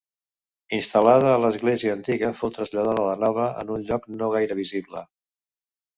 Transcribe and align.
Instal·lada 0.77 1.27
a 1.33 1.41
l'església 1.43 1.93
antiga 1.97 2.31
fou 2.39 2.53
traslladada 2.57 3.03
a 3.03 3.07
la 3.11 3.21
nova, 3.27 3.47
en 3.65 3.73
un 3.77 3.85
lloc 3.91 4.09
no 4.15 4.31
gaire 4.37 4.59
visible. 4.65 5.05